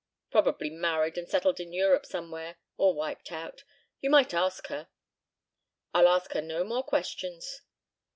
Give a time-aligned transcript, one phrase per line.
[0.31, 3.63] "Probably married and settled in Europe somewhere, or wiped out.
[3.99, 4.87] You might ask her."
[5.93, 7.61] "I'll ask her no more questions."